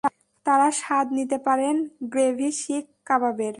[0.45, 1.75] তারা স্বাদ নিতে পারেন
[2.11, 3.49] গ্রেভি শিক কাবাবের।